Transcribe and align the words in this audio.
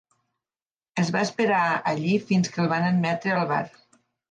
Es 1.03 1.11
va 1.17 1.21
esperar 1.25 1.59
allí 1.93 2.15
fins 2.31 2.51
que 2.57 2.65
el 2.65 2.73
van 2.75 2.89
admetre 2.89 3.37
al 3.39 3.49
bar. 3.55 3.63